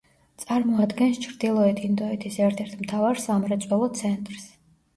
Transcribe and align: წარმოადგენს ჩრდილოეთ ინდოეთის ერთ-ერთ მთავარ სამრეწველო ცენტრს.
წარმოადგენს 0.43 1.19
ჩრდილოეთ 1.25 1.83
ინდოეთის 1.89 2.41
ერთ-ერთ 2.47 2.75
მთავარ 2.81 3.25
სამრეწველო 3.29 3.95
ცენტრს. 4.05 4.53